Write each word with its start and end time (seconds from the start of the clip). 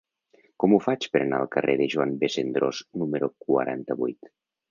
Com 0.61 0.71
ho 0.75 0.79
faig 0.85 1.05
per 1.17 1.21
anar 1.25 1.41
al 1.43 1.49
carrer 1.57 1.75
de 1.81 1.89
Joan 1.95 2.15
B. 2.23 2.31
Cendrós 2.37 2.81
número 3.01 3.31
quaranta-vuit? 3.47 4.35